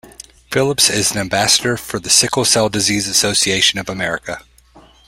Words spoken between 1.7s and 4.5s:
for the Sickle Cell Disease Association of America.